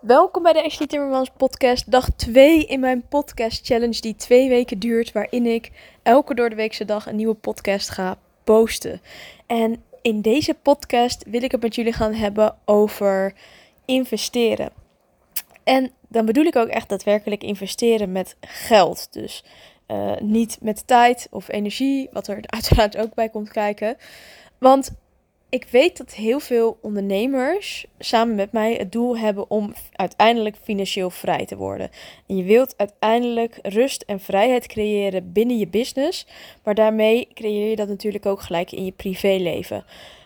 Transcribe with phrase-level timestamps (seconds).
[0.00, 4.78] Welkom bij de Ashley Timmermans podcast, dag 2 in mijn podcast challenge die twee weken
[4.78, 5.70] duurt, waarin ik
[6.02, 9.00] elke door de weekse dag een nieuwe podcast ga posten.
[9.46, 13.34] En in deze podcast wil ik het met jullie gaan hebben over
[13.84, 14.72] investeren.
[15.64, 19.12] En dan bedoel ik ook echt daadwerkelijk investeren met geld.
[19.12, 19.44] Dus
[19.88, 23.96] uh, niet met tijd of energie, wat er uiteraard ook bij komt kijken.
[24.58, 24.92] Want
[25.50, 31.10] ik weet dat heel veel ondernemers samen met mij het doel hebben om uiteindelijk financieel
[31.10, 31.90] vrij te worden.
[32.26, 36.26] En je wilt uiteindelijk rust en vrijheid creëren binnen je business,
[36.64, 39.84] maar daarmee creëer je dat natuurlijk ook gelijk in je privéleven.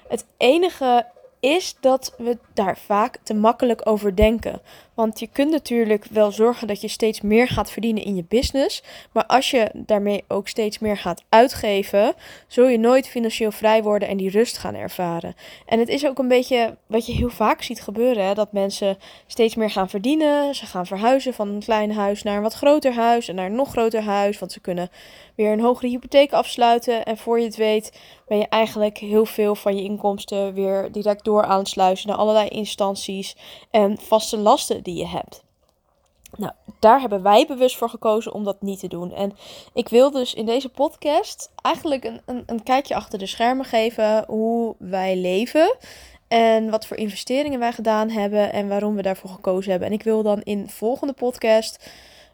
[0.09, 1.07] Het enige
[1.41, 4.61] is dat we daar vaak te makkelijk over denken.
[4.95, 8.83] Want je kunt natuurlijk wel zorgen dat je steeds meer gaat verdienen in je business.
[9.13, 12.15] Maar als je daarmee ook steeds meer gaat uitgeven,
[12.47, 15.35] zul je nooit financieel vrij worden en die rust gaan ervaren.
[15.67, 18.99] En het is ook een beetje wat je heel vaak ziet gebeuren: hè, dat mensen
[19.27, 20.55] steeds meer gaan verdienen.
[20.55, 23.55] Ze gaan verhuizen van een klein huis naar een wat groter huis en naar een
[23.55, 24.39] nog groter huis.
[24.39, 24.91] Want ze kunnen
[25.35, 27.05] weer een hogere hypotheek afsluiten.
[27.05, 27.93] En voor je het weet,
[28.27, 33.37] ben je eigenlijk heel veel van je inkomsten weer direct door aansluiten naar allerlei instanties
[33.71, 35.43] en vaste lasten die je hebt.
[36.37, 39.13] Nou, daar hebben wij bewust voor gekozen om dat niet te doen.
[39.13, 39.37] En
[39.73, 44.25] ik wil dus in deze podcast eigenlijk een, een, een kijkje achter de schermen geven
[44.27, 45.77] hoe wij leven.
[46.29, 49.89] En wat voor investeringen wij gedaan hebben en waarom we daarvoor gekozen hebben.
[49.89, 51.91] En ik wil dan in de volgende podcast,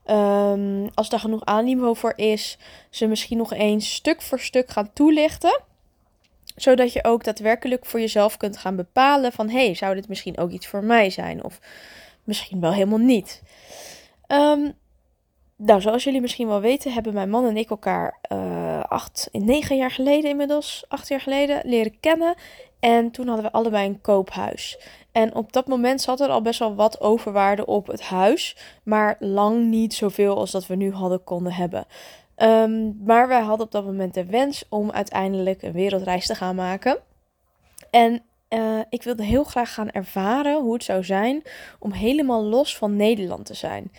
[0.07, 2.59] um, als daar genoeg aanniveau voor is,
[2.91, 5.61] ze misschien nog eens stuk voor stuk gaan toelichten
[6.57, 10.39] zodat je ook daadwerkelijk voor jezelf kunt gaan bepalen van hé, hey, zou dit misschien
[10.39, 11.45] ook iets voor mij zijn?
[11.45, 11.61] Of
[12.25, 13.43] misschien wel helemaal niet.
[14.29, 14.79] Um,
[15.57, 19.77] nou, zoals jullie misschien wel weten, hebben mijn man en ik elkaar uh, acht, negen
[19.77, 22.35] jaar geleden inmiddels, acht jaar geleden, leren kennen.
[22.81, 24.79] En toen hadden we allebei een koophuis.
[25.13, 29.17] En op dat moment zat er al best wel wat overwaarde op het huis, maar
[29.19, 31.85] lang niet zoveel als dat we nu hadden konden hebben.
[32.37, 36.55] Um, maar wij hadden op dat moment de wens om uiteindelijk een wereldreis te gaan
[36.55, 36.99] maken.
[37.91, 41.43] En uh, ik wilde heel graag gaan ervaren hoe het zou zijn
[41.79, 43.93] om helemaal los van Nederland te zijn.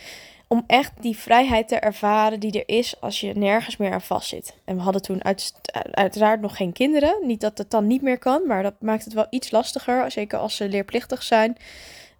[0.47, 4.27] Om echt die vrijheid te ervaren die er is als je nergens meer aan vast
[4.27, 4.55] zit.
[4.65, 5.53] En we hadden toen uit,
[5.91, 7.15] uiteraard nog geen kinderen.
[7.21, 10.11] Niet dat het dan niet meer kan, maar dat maakt het wel iets lastiger.
[10.11, 11.57] Zeker als ze leerplichtig zijn.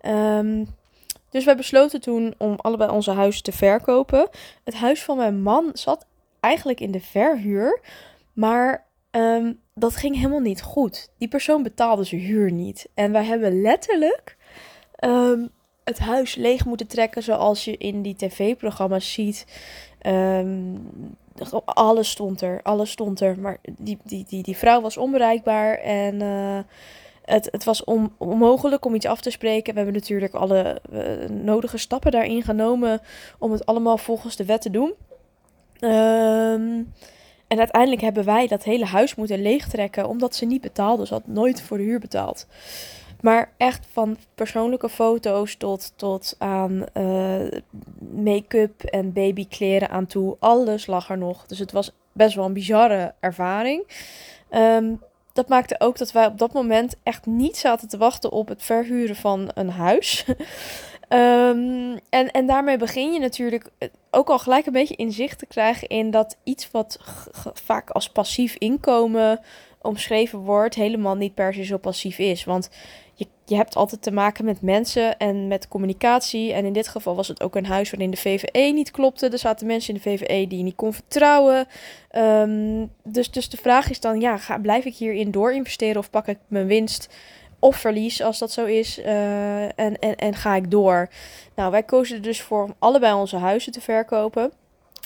[0.06, 0.68] Um,
[1.30, 4.30] dus wij besloten toen om allebei onze huizen te verkopen.
[4.64, 6.06] Het huis van mijn man zat
[6.40, 7.82] eigenlijk in de verhuur.
[8.34, 11.10] Maar um, dat ging helemaal niet goed.
[11.18, 12.90] Die persoon betaalde zijn huur niet.
[12.94, 14.38] En wij hebben letterlijk
[15.06, 15.50] um,
[15.84, 19.46] het huis leeg moeten trekken zoals je in die tv-programma's ziet.
[20.08, 21.16] Um,
[21.66, 23.40] alles stond er, alles stond er.
[23.40, 26.60] Maar die, die, die, die vrouw was onbereikbaar en uh,
[27.26, 29.74] het, het was on, onmogelijk om iets af te spreken.
[29.74, 33.02] We hebben natuurlijk alle uh, nodige stappen daarin genomen
[33.40, 34.94] om het allemaal volgens de wet te doen.
[35.80, 36.94] Um,
[37.52, 41.06] en uiteindelijk hebben wij dat hele huis moeten leegtrekken omdat ze niet betaalde.
[41.06, 42.48] Ze had nooit voor de huur betaald.
[43.22, 47.52] Maar echt van persoonlijke foto's tot, tot aan uh,
[48.12, 50.36] make-up en babykleren aan toe.
[50.40, 51.46] Alles lag er nog.
[51.46, 53.88] Dus het was best wel een bizarre ervaring.
[54.52, 55.00] Um,
[55.34, 58.64] dat maakte ook dat wij op dat moment echt niet zaten te wachten op het
[58.64, 60.26] verhuren van een huis.
[61.14, 63.70] Um, en, en daarmee begin je natuurlijk
[64.12, 67.00] ook al gelijk een beetje inzicht te krijgen in dat iets wat
[67.54, 69.40] vaak als passief inkomen
[69.82, 72.44] omschreven wordt, helemaal niet per se zo passief is.
[72.44, 72.70] Want
[73.14, 76.54] je, je hebt altijd te maken met mensen en met communicatie.
[76.54, 79.30] En in dit geval was het ook een huis waarin de VVE niet klopte.
[79.30, 81.68] Er zaten mensen in de VVE die je niet kon vertrouwen.
[82.16, 86.28] Um, dus, dus de vraag is dan, ja, blijf ik hierin door investeren of pak
[86.28, 87.10] ik mijn winst
[87.62, 89.00] of verlies als dat zo is.
[89.00, 91.10] Uh, en, en, en ga ik door.
[91.56, 94.52] Nou, wij kozen er dus voor om allebei onze huizen te verkopen.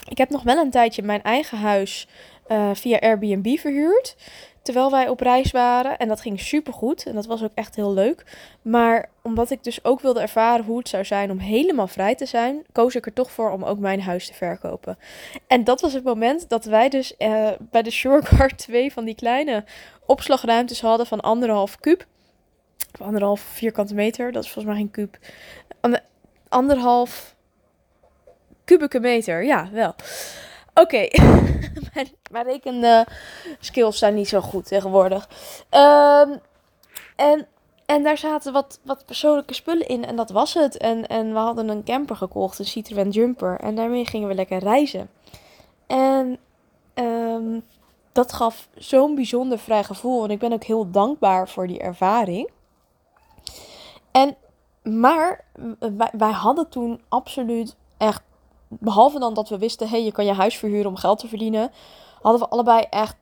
[0.10, 2.08] Ik heb nog wel een tijdje mijn eigen huis
[2.48, 4.16] uh, via Airbnb verhuurd.
[4.62, 5.98] Terwijl wij op reis waren.
[5.98, 7.06] En dat ging super goed.
[7.06, 8.24] En dat was ook echt heel leuk.
[8.62, 12.25] Maar omdat ik dus ook wilde ervaren hoe het zou zijn om helemaal vrij te
[12.25, 14.98] zijn, koos ik er toch voor om ook mijn huis te verkopen.
[15.48, 19.16] En dat was het moment dat wij dus uh, bij de Shoreguard twee van die
[19.16, 19.63] kleine
[20.06, 22.06] opslagruimtes hadden van anderhalf kuub
[23.01, 24.31] anderhalf vierkante meter.
[24.31, 25.18] Dat is volgens mij geen kuub.
[26.50, 27.36] Anderhalf
[28.63, 29.44] kubieke meter.
[29.44, 29.95] Ja, wel.
[30.74, 30.81] Oké.
[30.81, 31.12] Okay.
[31.94, 33.06] mijn, mijn reken
[33.59, 35.30] skills zijn niet zo goed tegenwoordig.
[35.71, 36.39] Um,
[37.15, 37.47] en,
[37.86, 40.06] en daar zaten wat, wat persoonlijke spullen in.
[40.06, 40.77] En dat was het.
[40.77, 42.59] En, en we hadden een camper gekocht.
[42.59, 43.59] Een Citroën Jumper.
[43.59, 45.09] En daarmee gingen we lekker reizen.
[45.88, 46.38] En
[46.94, 47.63] um,
[48.12, 50.24] dat gaf zo'n bijzonder vrij gevoel.
[50.24, 52.50] En ik ben ook heel dankbaar voor die ervaring.
[54.15, 54.35] En
[54.83, 55.45] maar
[56.17, 58.21] wij, hadden toen absoluut echt,
[58.67, 61.71] behalve dan dat we wisten, hey, je kan je huis verhuren om geld te verdienen,
[62.21, 63.15] hadden we allebei echt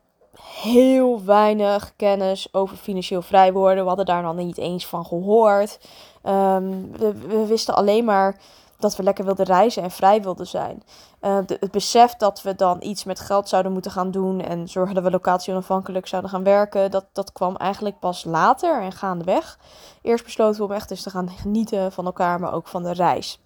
[0.62, 3.82] heel weinig kennis over financieel vrij worden.
[3.82, 5.78] We hadden daar dan niet eens van gehoord.
[6.22, 8.40] Ehm, we, wisten alleen maar
[8.84, 10.82] dat we lekker wilden reizen en vrij wilden zijn.
[11.20, 14.94] Uh, het besef dat we dan iets met geld zouden moeten gaan doen en zorgen
[14.94, 19.58] dat we locatie onafhankelijk zouden gaan werken, dat, dat kwam eigenlijk pas later en gaandeweg.
[20.02, 22.92] Eerst besloten we om echt eens te gaan genieten van elkaar, maar ook van de
[22.92, 23.40] reis.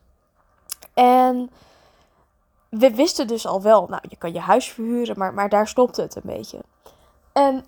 [0.95, 1.51] En
[2.69, 6.03] we wisten dus al wel, nou, je kan je huis verhuren, maar, maar daar stopte
[6.03, 6.59] het een beetje.
[7.33, 7.65] En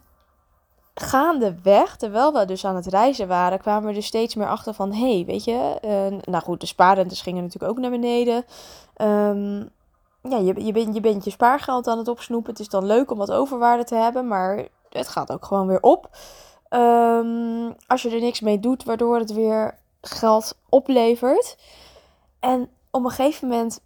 [1.02, 4.93] gaandeweg, terwijl we dus aan het reizen waren, kwamen we er steeds meer achter van,
[4.93, 8.44] hé, hey, weet je, uh, nou goed, de spaarrentes gingen natuurlijk ook naar beneden.
[8.97, 9.70] Um,
[10.23, 12.50] ja, je, je, bent, je bent je spaargeld aan het opsnoepen.
[12.50, 15.81] Het is dan leuk om wat overwaarde te hebben, maar het gaat ook gewoon weer
[15.81, 16.08] op.
[16.70, 21.56] Um, als je er niks mee doet, waardoor het weer geld oplevert.
[22.41, 23.81] En op een gegeven moment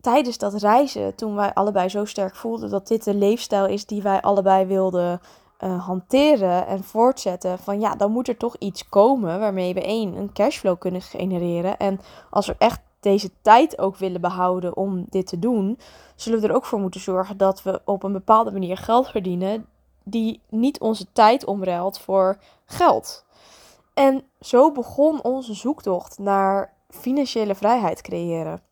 [0.00, 4.02] tijdens dat reizen, toen wij allebei zo sterk voelden dat dit de leefstijl is die
[4.02, 5.20] wij allebei wilden
[5.64, 10.16] uh, hanteren en voortzetten, van ja, dan moet er toch iets komen waarmee we één,
[10.16, 11.78] een cashflow kunnen genereren.
[11.78, 12.00] En
[12.30, 15.78] als we echt deze tijd ook willen behouden om dit te doen,
[16.16, 19.66] zullen we er ook voor moeten zorgen dat we op een bepaalde manier geld verdienen
[20.04, 23.24] die niet onze tijd omruilt voor geld.
[23.94, 28.62] En zo begon onze zoektocht naar financiële vrijheid creëren.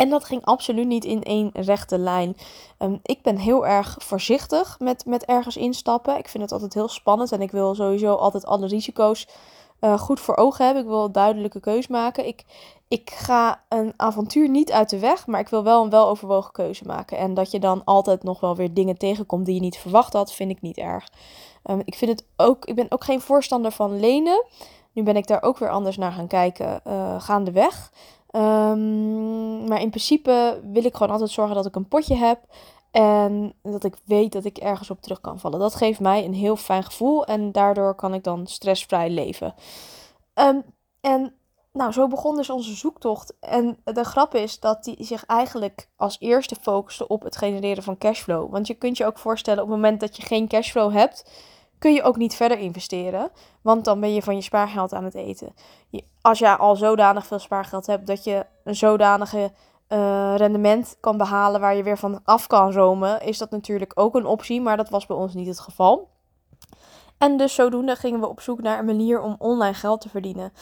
[0.00, 2.36] En dat ging absoluut niet in één rechte lijn.
[2.78, 6.18] Um, ik ben heel erg voorzichtig met, met ergens instappen.
[6.18, 9.28] Ik vind het altijd heel spannend en ik wil sowieso altijd alle risico's
[9.80, 10.82] uh, goed voor ogen hebben.
[10.82, 12.26] Ik wil een duidelijke keus maken.
[12.26, 12.44] Ik,
[12.88, 16.84] ik ga een avontuur niet uit de weg, maar ik wil wel een weloverwogen keuze
[16.86, 17.18] maken.
[17.18, 20.32] En dat je dan altijd nog wel weer dingen tegenkomt die je niet verwacht had,
[20.32, 21.08] vind ik niet erg.
[21.64, 24.44] Um, ik, vind het ook, ik ben ook geen voorstander van lenen.
[24.92, 27.90] Nu ben ik daar ook weer anders naar gaan kijken uh, gaandeweg.
[28.32, 32.40] Um, maar in principe wil ik gewoon altijd zorgen dat ik een potje heb.
[32.90, 35.58] En dat ik weet dat ik ergens op terug kan vallen.
[35.58, 37.24] Dat geeft mij een heel fijn gevoel.
[37.24, 39.54] En daardoor kan ik dan stressvrij leven.
[40.34, 40.62] Um,
[41.00, 41.34] en
[41.72, 43.34] nou, zo begon dus onze zoektocht.
[43.40, 47.98] En de grap is dat die zich eigenlijk als eerste focuste op het genereren van
[47.98, 48.50] cashflow.
[48.50, 51.30] Want je kunt je ook voorstellen, op het moment dat je geen cashflow hebt,
[51.80, 53.30] kun je ook niet verder investeren.
[53.62, 55.54] Want dan ben je van je spaargeld aan het eten.
[56.20, 59.50] Als je al zodanig veel spaargeld hebt dat je een zodanige
[59.88, 64.14] uh, rendement kan behalen waar je weer van af kan romen, is dat natuurlijk ook
[64.14, 64.60] een optie.
[64.60, 66.08] Maar dat was bij ons niet het geval.
[67.18, 70.52] En dus zodoende gingen we op zoek naar een manier om online geld te verdienen.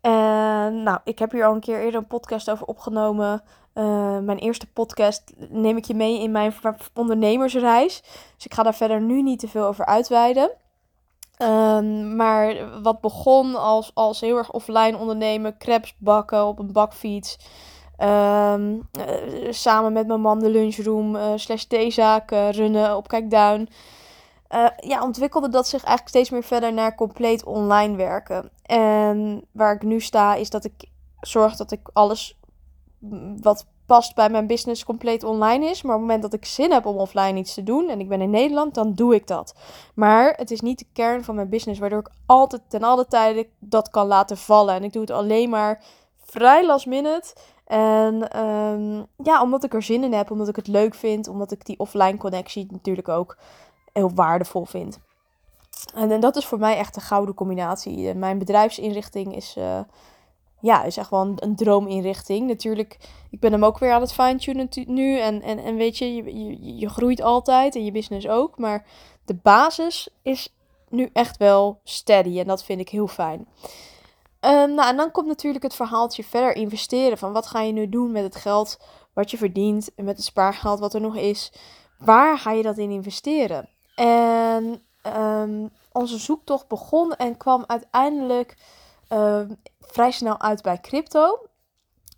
[0.00, 3.42] En nou, ik heb hier al een keer eerder een podcast over opgenomen.
[3.74, 6.54] Uh, mijn eerste podcast neem ik je mee in mijn
[6.94, 8.02] ondernemersreis.
[8.34, 10.50] Dus ik ga daar verder nu niet te veel over uitweiden.
[11.42, 17.38] Um, maar wat begon als, als heel erg offline ondernemen, crepes bakken op een bakfiets.
[17.98, 23.68] Um, uh, samen met mijn man de lunchroom uh, slash theezaak runnen op Kijkduin.
[24.50, 28.50] Uh, ja, ontwikkelde dat zich eigenlijk steeds meer verder naar compleet online werken.
[28.62, 30.84] En waar ik nu sta, is dat ik
[31.20, 32.38] zorg dat ik alles
[33.40, 35.82] wat past bij mijn business compleet online is.
[35.82, 38.08] Maar op het moment dat ik zin heb om offline iets te doen en ik
[38.08, 39.54] ben in Nederland, dan doe ik dat.
[39.94, 43.46] Maar het is niet de kern van mijn business, waardoor ik altijd ten alle tijden
[43.58, 44.74] dat kan laten vallen.
[44.74, 45.84] En ik doe het alleen maar
[46.24, 47.34] vrij last minute.
[47.66, 51.52] En um, ja, omdat ik er zin in heb, omdat ik het leuk vind, omdat
[51.52, 53.38] ik die offline connectie natuurlijk ook
[53.92, 54.98] heel waardevol vind.
[55.94, 58.14] En, dat is voor mij echt een gouden combinatie.
[58.14, 59.80] Mijn bedrijfsinrichting is, uh,
[60.60, 62.46] ja, is echt wel een, een, droominrichting.
[62.46, 62.98] Natuurlijk,
[63.30, 65.18] ik ben hem ook weer aan het fine-tunen nu.
[65.18, 68.58] En, en, en weet je, je, je, je groeit altijd en je business ook.
[68.58, 68.86] Maar
[69.24, 70.54] de basis is
[70.88, 72.38] nu echt wel steady.
[72.38, 73.48] En dat vind ik heel fijn.
[74.40, 77.18] Um, nou, en dan komt natuurlijk het verhaaltje verder investeren.
[77.18, 78.78] Van wat ga je nu doen met het geld
[79.12, 81.52] wat je verdient en met het spaargeld wat er nog is.
[81.98, 83.68] Waar ga je dat in investeren?
[83.94, 84.82] En
[85.16, 88.56] um, onze zoektocht begon en kwam uiteindelijk
[89.12, 89.40] uh,
[89.80, 91.38] vrij snel uit bij crypto.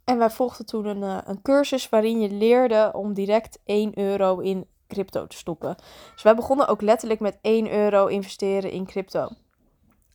[0.04, 4.38] En wij volgden toen een, uh, een cursus waarin je leerde om direct 1 euro
[4.38, 5.76] in crypto te stoppen.
[6.14, 9.28] Dus wij begonnen ook letterlijk met 1 euro investeren in crypto.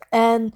[0.09, 0.53] En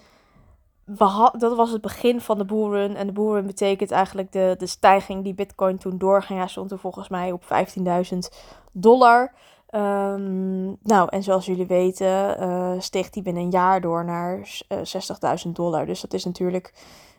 [0.86, 2.96] we dat was het begin van de boeren.
[2.96, 6.40] En de boeren betekent eigenlijk de, de stijging die Bitcoin toen doorging.
[6.40, 8.18] Hij stond er volgens mij op 15.000
[8.72, 9.34] dollar.
[9.76, 14.80] Um, nou, en zoals jullie weten, uh, steeg die binnen een jaar door naar uh,
[14.94, 15.86] eh, 60.000 dollar.
[15.86, 16.74] Dus dat is natuurlijk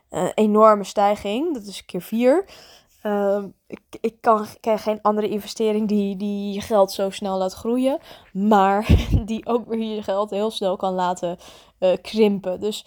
[0.09, 1.54] een enorme stijging.
[1.54, 2.45] Dat is keer vier.
[3.02, 7.54] Uh, ik, ik kan, ken geen andere investering die, die je geld zo snel laat
[7.54, 7.99] groeien.
[8.33, 8.87] Maar
[9.25, 11.38] die ook weer je geld heel snel kan laten
[12.02, 12.61] krimpen.
[12.61, 12.87] Dus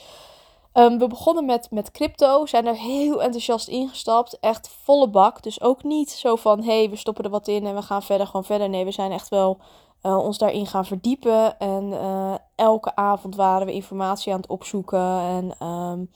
[0.74, 5.44] Ehm, we begonnen met, met crypto, zijn er heel enthousiast ingestapt, echt volle bak.
[5.44, 8.04] Dus ook niet zo van, hé, hey, we stoppen er wat in en we gaan
[8.04, 8.70] verder, gewoon verder.
[8.70, 9.58] Nee, we zijn echt wel
[10.04, 11.60] uh, ons daarin gaan verdiepen.
[11.60, 16.12] En uh, elke avond waren we informatie aan het opzoeken en um,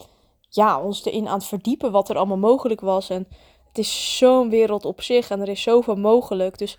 [0.50, 3.10] ja, ons erin aan het verdiepen wat er allemaal mogelijk was.
[3.10, 3.28] En
[3.68, 6.58] het is zo'n wereld op zich en er is zoveel mogelijk.
[6.58, 6.78] Dus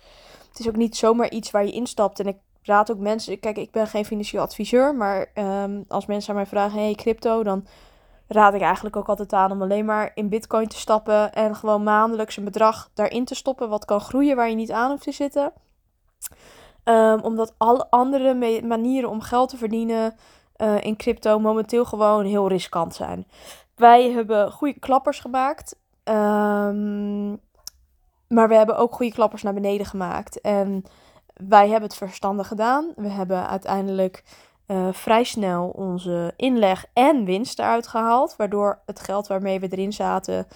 [0.49, 2.19] het is ook niet zomaar iets waar je instapt.
[2.19, 2.37] En ik
[2.69, 6.45] raad ook mensen, kijk, ik ben geen financieel adviseur, maar um, als mensen aan mij
[6.45, 7.65] vragen, hey, crypto, dan
[8.27, 11.83] raad ik eigenlijk ook altijd aan om alleen maar in bitcoin te stappen en gewoon
[11.83, 15.11] maandelijks een bedrag daarin te stoppen wat kan groeien waar je niet aan hoeft te
[15.11, 15.53] zitten.
[16.83, 20.15] Um, omdat alle andere manieren om geld te verdienen
[20.57, 23.27] uh, in crypto momenteel gewoon heel riskant zijn.
[23.75, 25.75] Wij hebben goede klappers gemaakt.
[26.03, 27.39] Um,
[28.27, 30.41] maar we hebben ook goede klappers naar beneden gemaakt.
[30.41, 30.83] En
[31.47, 32.93] wij hebben het verstandig gedaan.
[32.95, 34.23] We hebben uiteindelijk
[34.67, 38.35] uh, vrij snel onze inleg en winst eruit gehaald.
[38.35, 40.47] Waardoor het geld waarmee we erin zaten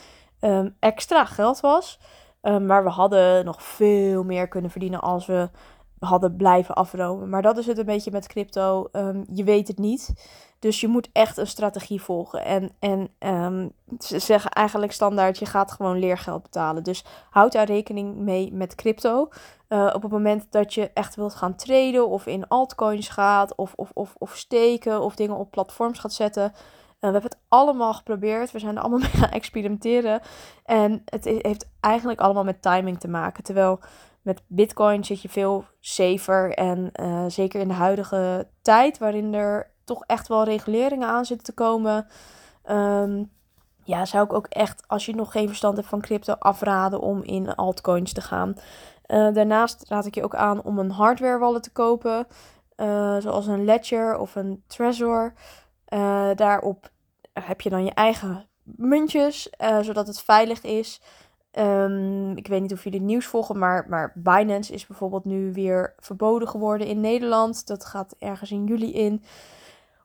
[0.41, 1.99] um, extra geld was.
[2.41, 5.49] Um, maar we hadden nog veel meer kunnen verdienen als we
[6.03, 7.29] hadden blijven afromen.
[7.29, 8.89] Maar dat is het een beetje met crypto.
[8.91, 10.13] Um, je weet het niet.
[10.59, 12.45] Dus je moet echt een strategie volgen.
[12.45, 16.83] En, en um, ze zeggen eigenlijk standaard, je gaat gewoon leergeld betalen.
[16.83, 19.29] Dus houd daar rekening mee met crypto.
[19.69, 23.73] Uh, op het moment dat je echt wilt gaan traden of in altcoins gaat of,
[23.75, 26.43] of, of, of steken of dingen op platforms gaat zetten.
[26.43, 26.51] Uh,
[26.99, 28.51] we hebben het allemaal geprobeerd.
[28.51, 30.21] We zijn er allemaal mee gaan experimenteren.
[30.65, 33.43] En het heeft eigenlijk allemaal met timing te maken.
[33.43, 33.79] Terwijl
[34.23, 36.53] met Bitcoin zit je veel safer.
[36.53, 41.45] En uh, zeker in de huidige tijd, waarin er toch echt wel reguleringen aan zitten
[41.45, 42.07] te komen.
[42.69, 43.31] Um,
[43.83, 47.23] ja, zou ik ook echt, als je nog geen verstand hebt van crypto, afraden om
[47.23, 48.53] in altcoins te gaan.
[49.07, 52.27] Uh, daarnaast raad ik je ook aan om een hardware wallet te kopen.
[52.77, 55.33] Uh, zoals een Ledger of een Trezor.
[56.35, 56.91] Daarop
[57.33, 59.49] heb je dan je eigen muntjes,
[59.81, 61.01] zodat het veilig is.
[61.59, 65.53] Um, ik weet niet of jullie het nieuws volgen, maar, maar Binance is bijvoorbeeld nu
[65.53, 67.67] weer verboden geworden in Nederland.
[67.67, 69.23] Dat gaat ergens in juli in.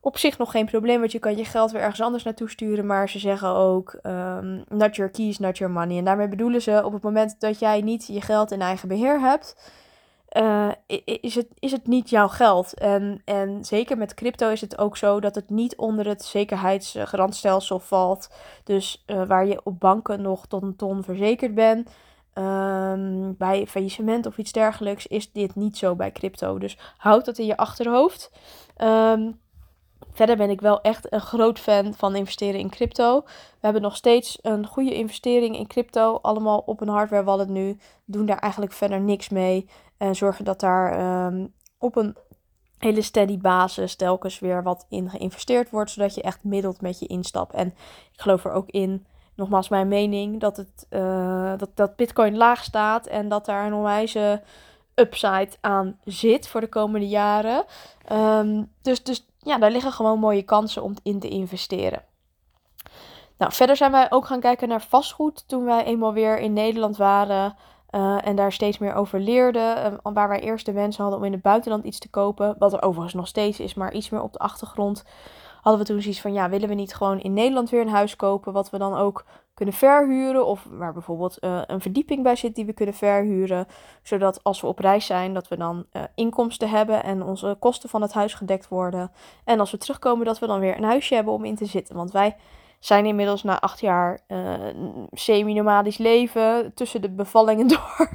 [0.00, 2.86] Op zich nog geen probleem, want je kan je geld weer ergens anders naartoe sturen.
[2.86, 5.98] Maar ze zeggen ook, um, not your keys, not your money.
[5.98, 9.20] En daarmee bedoelen ze, op het moment dat jij niet je geld in eigen beheer
[9.20, 9.56] hebt,
[10.32, 10.68] uh,
[11.20, 12.74] is, het, is het niet jouw geld.
[12.74, 17.78] En, en zeker met crypto is het ook zo dat het niet onder het zekerheidsgarantstelsel
[17.78, 18.30] valt.
[18.64, 21.90] Dus uh, waar je op banken nog tot een ton verzekerd bent.
[22.34, 26.58] Um, bij faillissement of iets dergelijks is dit niet zo bij crypto.
[26.58, 28.30] Dus houd dat in je achterhoofd.
[28.78, 29.40] Um,
[30.18, 33.20] Verder ben ik wel echt een groot fan van investeren in crypto.
[33.24, 36.18] We hebben nog steeds een goede investering in crypto.
[36.22, 37.78] Allemaal op een hardware wallet nu.
[38.04, 39.68] Doen daar eigenlijk verder niks mee.
[39.96, 42.16] En zorgen dat daar um, op een
[42.78, 45.90] hele steady basis telkens weer wat in geïnvesteerd wordt.
[45.90, 47.52] Zodat je echt middelt met je instap.
[47.52, 47.66] En
[48.12, 52.64] ik geloof er ook in, nogmaals mijn mening, dat, het, uh, dat, dat bitcoin laag
[52.64, 53.06] staat.
[53.06, 54.42] En dat daar een onwijze
[55.00, 57.64] upside aan zit voor de komende jaren.
[58.12, 62.02] Um, dus, dus ja, daar liggen gewoon mooie kansen om in te investeren.
[63.38, 66.96] Nou, verder zijn wij ook gaan kijken naar vastgoed toen wij eenmaal weer in Nederland
[66.96, 67.56] waren.
[67.90, 69.92] Uh, en daar steeds meer over leerden.
[69.92, 72.54] Uh, waar wij eerst de wens hadden om in het buitenland iets te kopen.
[72.58, 75.04] Wat er overigens nog steeds is, maar iets meer op de achtergrond.
[75.62, 78.16] Hadden we toen zoiets van: ja, willen we niet gewoon in Nederland weer een huis
[78.16, 78.52] kopen?
[78.52, 79.24] Wat we dan ook
[79.58, 80.46] kunnen verhuren.
[80.46, 83.66] Of waar bijvoorbeeld uh, een verdieping bij zit die we kunnen verhuren.
[84.02, 87.88] Zodat als we op reis zijn, dat we dan uh, inkomsten hebben en onze kosten
[87.88, 89.10] van het huis gedekt worden.
[89.44, 91.96] En als we terugkomen, dat we dan weer een huisje hebben om in te zitten.
[91.96, 92.36] Want wij
[92.78, 94.54] zijn inmiddels na acht jaar uh,
[95.12, 98.08] semi-nomadisch leven, tussen de bevallingen door,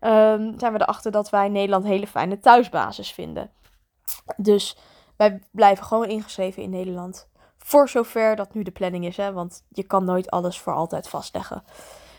[0.00, 3.50] um, zijn we erachter dat wij Nederland een hele fijne thuisbasis vinden.
[4.36, 4.76] Dus
[5.16, 7.29] wij blijven gewoon ingeschreven in Nederland.
[7.64, 11.08] Voor zover dat nu de planning is, hè, want je kan nooit alles voor altijd
[11.08, 11.62] vastleggen.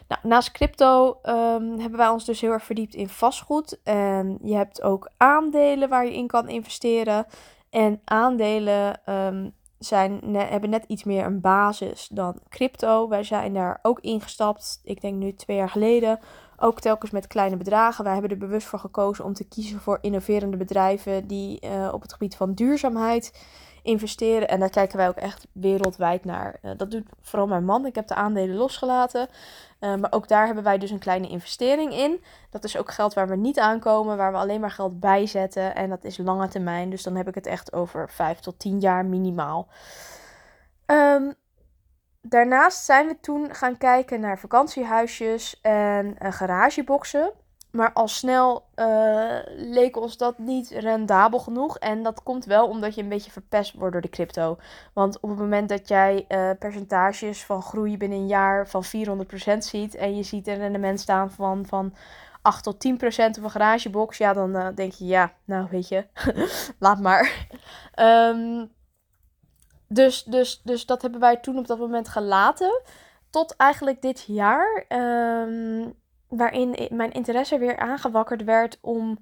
[0.08, 3.80] Nou, naast crypto um, hebben wij ons dus heel erg verdiept in vastgoed.
[3.84, 7.26] En je hebt ook aandelen waar je in kan investeren.
[7.70, 13.08] En aandelen um, zijn, hebben net iets meer een basis dan crypto.
[13.08, 16.20] Wij zijn daar ook ingestapt, ik denk nu twee jaar geleden.
[16.58, 18.04] Ook telkens met kleine bedragen.
[18.04, 22.02] Wij hebben er bewust voor gekozen om te kiezen voor innoverende bedrijven die uh, op
[22.02, 23.32] het gebied van duurzaamheid
[23.82, 24.48] investeren.
[24.48, 26.60] En daar kijken wij ook echt wereldwijd naar.
[26.64, 27.86] Uh, dat doet vooral mijn man.
[27.86, 29.28] Ik heb de aandelen losgelaten.
[29.80, 32.24] Uh, maar ook daar hebben wij dus een kleine investering in.
[32.50, 35.76] Dat is ook geld waar we niet aankomen, waar we alleen maar geld bijzetten.
[35.76, 36.90] En dat is lange termijn.
[36.90, 39.68] Dus dan heb ik het echt over 5 tot 10 jaar minimaal.
[40.86, 41.34] Um,
[42.22, 47.32] daarnaast zijn we toen gaan kijken naar vakantiehuisjes en uh, garageboxen.
[47.72, 51.78] Maar al snel uh, leek ons dat niet rendabel genoeg.
[51.78, 54.58] En dat komt wel omdat je een beetje verpest wordt door de crypto.
[54.94, 58.88] Want op het moment dat jij uh, percentages van groei binnen een jaar van 400%
[59.58, 59.96] ziet.
[59.96, 61.94] En je ziet een rendement staan van, van
[62.42, 62.98] 8 tot 10%
[63.38, 64.18] op een garagebox.
[64.18, 66.06] Ja, dan uh, denk je, ja, nou weet je,
[66.80, 67.48] laat maar.
[68.00, 68.72] Um,
[69.88, 72.82] dus, dus, dus dat hebben wij toen op dat moment gelaten.
[73.30, 74.86] Tot eigenlijk dit jaar.
[74.90, 76.00] Um,
[76.32, 79.18] waarin mijn interesse weer aangewakkerd werd om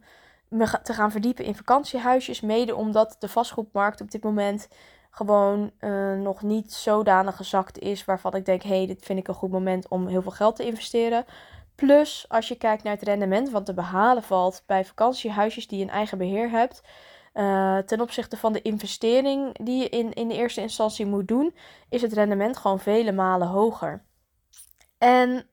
[0.48, 2.42] me te gaan verdiepen in vakantiehuisjes.
[2.42, 4.68] Mede omdat de vastgoedmarkt op dit moment
[5.12, 9.28] gewoon uh, nog niet zodanig gezakt is waarvan ik denk, hé, hey, dit vind ik
[9.28, 11.26] een goed moment om heel veel geld te investeren.
[11.76, 15.84] Plus, als je kijkt naar het rendement wat te behalen valt bij vakantiehuisjes die je
[15.84, 16.82] in eigen beheer hebt,
[17.34, 21.56] uh, ten opzichte van de investering die je in, in de eerste instantie moet doen,
[21.90, 24.04] is het rendement gewoon vele malen hoger.
[24.98, 25.50] En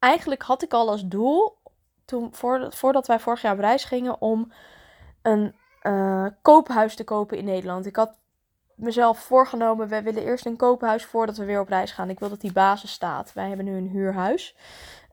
[0.00, 1.58] eigenlijk had ik al als doel,
[2.04, 2.34] toen,
[2.70, 4.52] voordat wij vorig jaar op reis gingen, om
[5.22, 7.86] een uh, koophuis te kopen in Nederland.
[7.86, 8.18] Ik had
[8.74, 12.10] mezelf voorgenomen, we willen eerst een koophuis voordat we weer op reis gaan.
[12.10, 13.32] Ik wil dat die basis staat.
[13.32, 14.56] Wij hebben nu een huurhuis.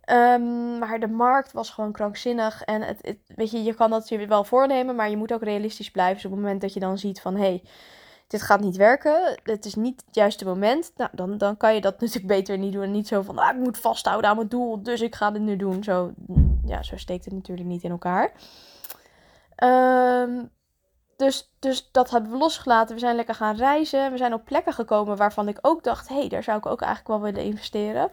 [0.09, 2.63] Um, maar de markt was gewoon krankzinnig.
[2.63, 5.43] En het, het, weet je, je kan dat je wel voornemen, maar je moet ook
[5.43, 6.15] realistisch blijven.
[6.15, 7.63] Dus op het moment dat je dan ziet van hé, hey,
[8.27, 11.81] dit gaat niet werken, het is niet het juiste moment, nou, dan, dan kan je
[11.81, 12.83] dat natuurlijk beter niet doen.
[12.83, 15.41] En niet zo van, ah, ik moet vasthouden aan mijn doel, dus ik ga dit
[15.41, 15.83] nu doen.
[15.83, 16.11] Zo,
[16.65, 18.31] ja, zo steekt het natuurlijk niet in elkaar.
[19.63, 20.51] Um,
[21.17, 22.95] dus, dus dat hebben we losgelaten.
[22.95, 24.11] We zijn lekker gaan reizen.
[24.11, 26.81] We zijn op plekken gekomen waarvan ik ook dacht, hé, hey, daar zou ik ook
[26.81, 28.11] eigenlijk wel willen investeren.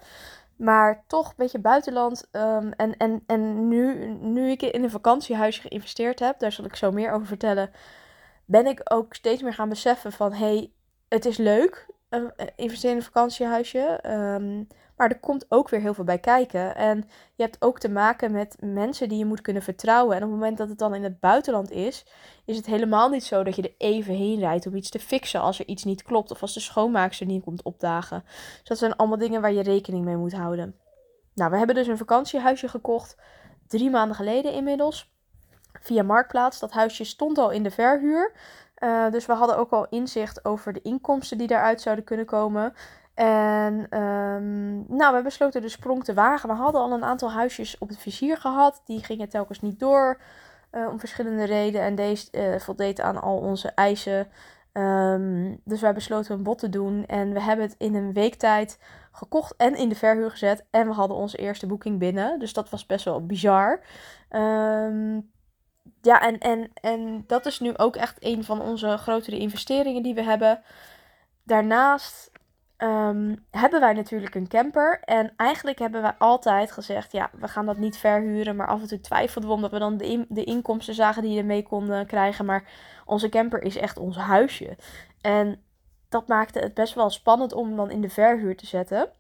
[0.57, 2.29] Maar toch een beetje buitenland.
[2.33, 6.77] Um, en en, en nu, nu ik in een vakantiehuisje geïnvesteerd heb, daar zal ik
[6.77, 7.71] zo meer over vertellen
[8.45, 10.73] ben ik ook steeds meer gaan beseffen van hey,
[11.09, 12.25] het is leuk, uh,
[12.57, 14.01] investeren in een vakantiehuisje.
[14.07, 16.77] Um, maar er komt ook weer heel veel bij kijken.
[16.77, 20.17] En je hebt ook te maken met mensen die je moet kunnen vertrouwen.
[20.17, 22.07] En op het moment dat het dan in het buitenland is,
[22.45, 25.41] is het helemaal niet zo dat je er even heen rijdt om iets te fixen
[25.41, 26.31] als er iets niet klopt.
[26.31, 28.23] Of als de schoonmaakster niet komt opdagen.
[28.59, 30.77] Dus dat zijn allemaal dingen waar je rekening mee moet houden.
[31.35, 33.17] Nou, we hebben dus een vakantiehuisje gekocht.
[33.67, 35.14] Drie maanden geleden inmiddels
[35.81, 36.61] via Marktplaats.
[36.61, 38.33] Dat huisje stond al in de verhuur.
[38.79, 42.75] Uh, dus we hadden ook al inzicht over de inkomsten die daaruit zouden kunnen komen.
[43.15, 46.49] En um, nou, we besloten de sprong te wagen.
[46.49, 48.83] We hadden al een aantal huisjes op het vizier gehad.
[48.85, 50.21] Die gingen telkens niet door.
[50.73, 51.87] Uh, om verschillende redenen.
[51.87, 54.27] En deze uh, voldeed aan al onze eisen.
[54.73, 57.07] Um, dus wij besloten een bod te doen.
[57.07, 58.79] En we hebben het in een week tijd
[59.13, 60.65] gekocht en in de verhuur gezet.
[60.71, 62.39] En we hadden onze eerste boeking binnen.
[62.39, 63.81] Dus dat was best wel bizar.
[64.31, 65.33] Um,
[66.05, 70.15] ja, en, en, en dat is nu ook echt een van onze grotere investeringen die
[70.15, 70.63] we hebben.
[71.43, 72.31] Daarnaast
[72.79, 75.01] um, hebben wij natuurlijk een camper.
[75.05, 78.57] En eigenlijk hebben wij altijd gezegd: ja, we gaan dat niet verhuren.
[78.57, 81.33] Maar af en toe twijfelden we omdat we dan de, in, de inkomsten zagen die
[81.33, 82.45] je ermee konden krijgen.
[82.45, 82.65] Maar
[83.05, 84.77] onze camper is echt ons huisje.
[85.21, 85.63] En
[86.09, 89.11] dat maakte het best wel spannend om hem dan in de verhuur te zetten.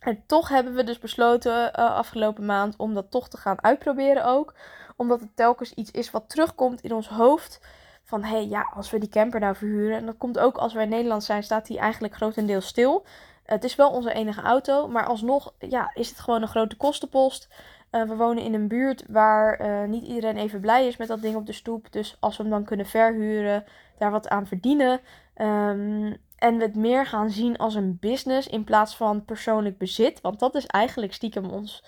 [0.00, 4.24] En toch hebben we dus besloten uh, afgelopen maand om dat toch te gaan uitproberen
[4.24, 4.54] ook
[4.96, 7.60] omdat het telkens iets is wat terugkomt in ons hoofd.
[8.02, 9.96] Van hé, hey, ja, als we die camper nou verhuren.
[9.96, 13.06] En dat komt ook als wij in Nederland zijn, staat die eigenlijk grotendeels stil.
[13.44, 17.48] Het is wel onze enige auto, maar alsnog ja, is het gewoon een grote kostenpost.
[17.90, 21.22] Uh, we wonen in een buurt waar uh, niet iedereen even blij is met dat
[21.22, 21.92] ding op de stoep.
[21.92, 23.64] Dus als we hem dan kunnen verhuren,
[23.98, 25.00] daar wat aan verdienen.
[25.36, 30.20] Um, en we het meer gaan zien als een business in plaats van persoonlijk bezit.
[30.20, 31.84] Want dat is eigenlijk stiekem ons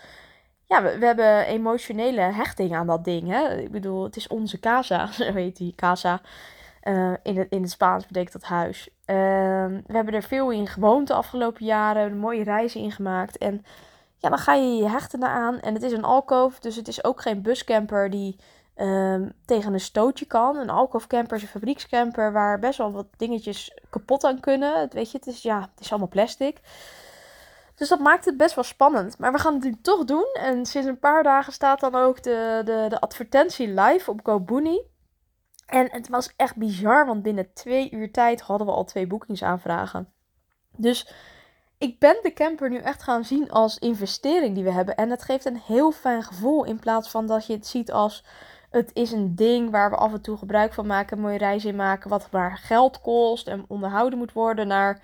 [0.66, 3.28] ja, we, we, hebben emotionele hechting aan dat ding.
[3.28, 3.56] Hè?
[3.56, 6.20] Ik bedoel, het is onze casa, zo heet die casa.
[6.82, 8.88] Uh, in, het, in het Spaans betekent dat huis.
[9.06, 9.16] Uh,
[9.86, 13.38] we hebben er veel in gewoond de afgelopen jaren, mooie reizen in gemaakt.
[13.38, 13.64] En
[14.18, 15.60] ja, dan ga je je hechten aan.
[15.60, 18.36] En het is een alkoof, dus het is ook geen buscamper die
[18.76, 20.56] uh, tegen een stootje kan.
[20.56, 24.88] Een alkoofcamper is een fabriekscamper waar best wel wat dingetjes kapot aan kunnen.
[24.92, 26.60] Weet je, het is, ja, het is allemaal plastic.
[27.76, 29.18] Dus dat maakt het best wel spannend.
[29.18, 30.28] Maar we gaan het nu toch doen.
[30.32, 34.84] En sinds een paar dagen staat dan ook de, de, de advertentie live op GoBooney.
[35.66, 40.12] En het was echt bizar, want binnen twee uur tijd hadden we al twee boekingsaanvragen.
[40.76, 41.12] Dus
[41.78, 44.96] ik ben de camper nu echt gaan zien als investering die we hebben.
[44.96, 48.24] En het geeft een heel fijn gevoel in plaats van dat je het ziet als
[48.70, 51.64] het is een ding waar we af en toe gebruik van maken, een mooie reis
[51.64, 55.00] in maken, wat maar geld kost en onderhouden moet worden naar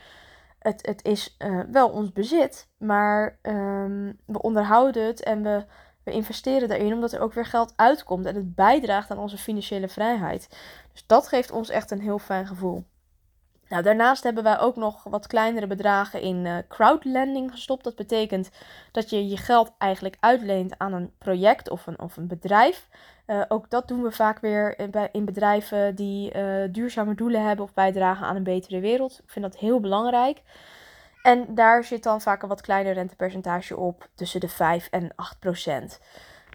[0.63, 5.65] het, het is uh, wel ons bezit, maar um, we onderhouden het en we,
[6.05, 9.89] we investeren daarin omdat er ook weer geld uitkomt en het bijdraagt aan onze financiële
[9.89, 10.49] vrijheid.
[10.93, 12.85] Dus dat geeft ons echt een heel fijn gevoel.
[13.73, 17.85] Nou, daarnaast hebben wij ook nog wat kleinere bedragen in uh, crowdlending gestopt.
[17.85, 18.51] Dat betekent
[18.91, 22.89] dat je je geld eigenlijk uitleent aan een project of een, of een bedrijf.
[23.27, 24.79] Uh, ook dat doen we vaak weer
[25.13, 26.33] in bedrijven die
[26.71, 29.21] duurzame doelen hebben of bijdragen aan een betere wereld.
[29.25, 30.43] Ik vind dat heel belangrijk.
[31.23, 35.39] En daar zit dan vaak een wat kleiner rentepercentage op, tussen de 5 en 8
[35.39, 36.01] procent.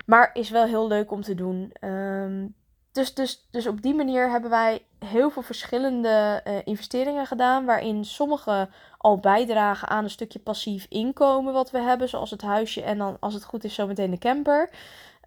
[0.05, 1.73] Maar is wel heel leuk om te doen.
[1.81, 2.55] Um,
[2.91, 7.65] dus, dus, dus op die manier hebben wij heel veel verschillende uh, investeringen gedaan.
[7.65, 12.09] Waarin sommige al bijdragen aan een stukje passief inkomen wat we hebben.
[12.09, 14.69] Zoals het huisje en dan als het goed is zometeen de camper.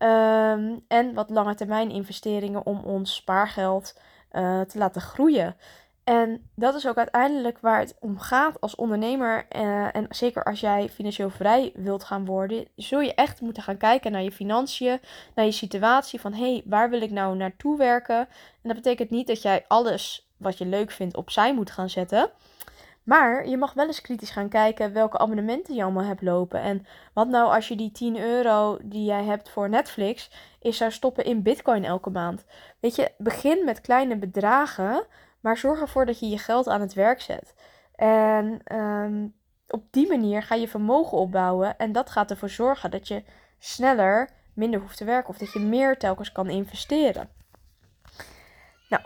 [0.03, 3.99] Um, en wat lange termijn investeringen om ons spaargeld
[4.33, 5.57] uh, te laten groeien.
[6.11, 9.47] En dat is ook uiteindelijk waar het om gaat als ondernemer.
[9.57, 13.77] Uh, en zeker als jij financieel vrij wilt gaan worden, zul je echt moeten gaan
[13.77, 15.01] kijken naar je financiën,
[15.35, 16.21] naar je situatie.
[16.21, 18.19] Van hé, hey, waar wil ik nou naartoe werken?
[18.19, 18.29] En
[18.63, 22.31] dat betekent niet dat jij alles wat je leuk vindt opzij moet gaan zetten.
[23.03, 26.61] Maar je mag wel eens kritisch gaan kijken welke abonnementen je allemaal hebt lopen.
[26.61, 30.91] En wat nou als je die 10 euro die jij hebt voor Netflix is zou
[30.91, 32.45] stoppen in Bitcoin elke maand.
[32.81, 35.07] Weet je, begin met kleine bedragen.
[35.41, 37.55] Maar zorg ervoor dat je je geld aan het werk zet.
[37.95, 39.27] En ehm,
[39.69, 41.77] op die manier ga je vermogen opbouwen.
[41.77, 43.25] En dat gaat ervoor zorgen dat je
[43.59, 45.29] sneller minder hoeft te werken.
[45.29, 47.29] Of dat je meer telkens kan investeren.
[48.89, 49.03] Nou,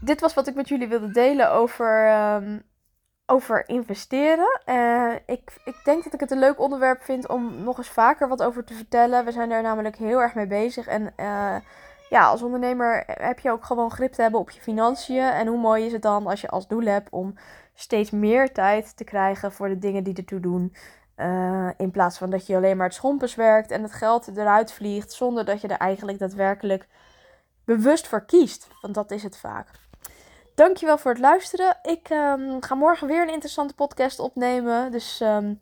[0.00, 2.58] dit was wat ik met jullie wilde delen over, ehm,
[3.26, 4.60] over investeren.
[4.66, 8.28] Uh, ik, ik denk dat ik het een leuk onderwerp vind om nog eens vaker
[8.28, 9.24] wat over te vertellen.
[9.24, 10.86] We zijn daar namelijk heel erg mee bezig.
[10.86, 11.56] En uh,
[12.10, 15.22] ja, als ondernemer heb je ook gewoon grip te hebben op je financiën.
[15.22, 17.34] En hoe mooi is het dan als je als doel hebt om
[17.74, 20.74] steeds meer tijd te krijgen voor de dingen die ertoe doen.
[21.16, 24.72] Uh, in plaats van dat je alleen maar het schompers werkt en het geld eruit
[24.72, 26.88] vliegt zonder dat je er eigenlijk daadwerkelijk
[27.64, 28.68] bewust voor kiest.
[28.80, 29.68] Want dat is het vaak.
[30.54, 31.78] Dankjewel voor het luisteren.
[31.82, 34.90] Ik um, ga morgen weer een interessante podcast opnemen.
[34.90, 35.58] Dus um,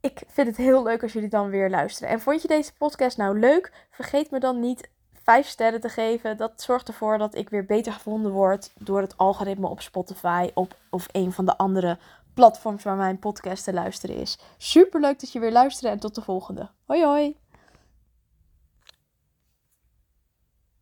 [0.00, 2.08] ik vind het heel leuk als jullie dan weer luisteren.
[2.08, 3.72] En vond je deze podcast nou leuk?
[3.90, 4.90] Vergeet me dan niet
[5.22, 6.36] vijf sterren te geven.
[6.36, 10.74] Dat zorgt ervoor dat ik weer beter gevonden word door het algoritme op Spotify op,
[10.90, 11.98] of een van de andere
[12.34, 14.38] platforms waar mijn podcast te luisteren is.
[14.56, 16.68] Super leuk dat je weer luistert en tot de volgende.
[16.86, 17.49] Hoi hoi!